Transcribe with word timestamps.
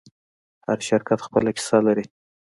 هر 0.65 0.79
شرکت 0.89 1.19
خپله 1.27 1.49
کیسه 1.57 1.77
لري. 1.85 2.05